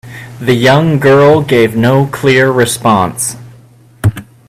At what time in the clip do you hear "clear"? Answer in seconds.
2.07-2.49